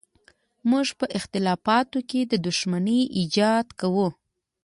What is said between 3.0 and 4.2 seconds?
ایجاد کوو.